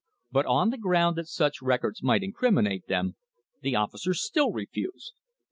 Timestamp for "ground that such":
0.79-1.61